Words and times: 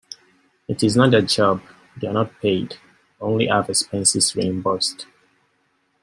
It 0.67 0.81
is 0.81 0.97
not 0.97 1.11
their 1.11 1.21
job, 1.21 1.61
they 1.95 2.07
are 2.07 2.13
not 2.13 2.39
paid, 2.41 2.77
only 3.21 3.45
have 3.45 3.69
expenses 3.69 4.35
reimbursed. 4.35 5.05